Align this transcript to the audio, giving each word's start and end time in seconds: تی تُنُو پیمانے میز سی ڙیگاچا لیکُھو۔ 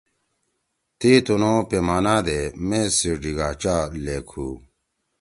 تی 0.99 1.11
تُنُو 1.25 1.53
پیمانے 1.69 2.39
میز 2.67 2.89
سی 2.97 3.11
ڙیگاچا 3.21 3.75
لیکُھو۔ 4.03 4.47